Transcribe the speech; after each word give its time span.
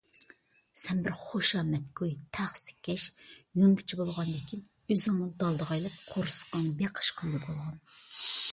سەن 0.83 1.01
بىر 1.07 1.13
خۇشامەتگۇي- 1.23 2.15
تەخسىكەش، 2.37 3.03
يۇندىچى 3.61 4.01
بولغاندىكىن 4.01 4.65
ئۆزۈڭنى 4.95 5.29
دالدىغا 5.43 5.77
ئېلىپ 5.81 6.01
قورسىقىڭنى 6.09 6.75
بېقىش 6.83 7.13
كويىدا 7.21 7.43
بولغىن. 7.47 7.81